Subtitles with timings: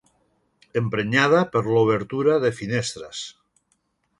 [0.79, 3.21] Emprenyada per l'obertura de finestres.